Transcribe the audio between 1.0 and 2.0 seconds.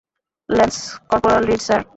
Corporal Reid, sir.